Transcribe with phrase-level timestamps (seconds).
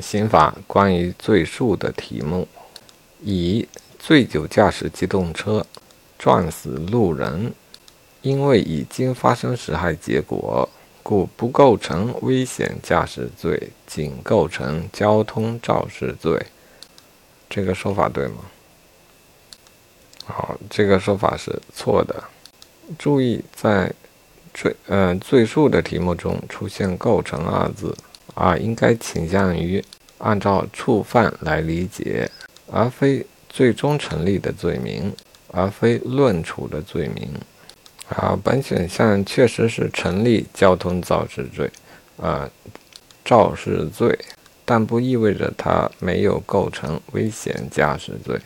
[0.00, 2.46] 刑法关于罪数的题目：
[3.22, 3.66] 乙
[3.98, 5.66] 醉酒驾驶机动车
[6.18, 7.52] 撞死路人，
[8.22, 10.68] 因为已经发生实害结果，
[11.02, 16.46] 故不构成危险驾驶罪，仅构成交通肇事罪。
[17.48, 18.44] 这个说法对吗？
[20.26, 22.22] 好，这个说法是错的。
[22.98, 23.92] 注意，在
[24.52, 27.96] 罪呃罪数的题目中出现“构成”二字。
[28.34, 29.82] 啊，应该倾向于
[30.18, 32.30] 按照触犯来理解，
[32.70, 35.12] 而非最终成立的罪名，
[35.52, 37.28] 而非论处的罪名。
[38.08, 41.70] 啊，本选项确实是成立交通肇事罪，
[42.18, 42.48] 啊，
[43.24, 44.16] 肇事罪，
[44.64, 48.38] 但不意味着它没有构成危险驾驶罪。